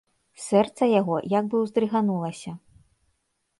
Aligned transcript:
Сэрца 0.45 0.83
яго 0.99 1.19
як 1.35 1.45
бы 1.53 1.63
ўздрыганулася. 1.67 2.51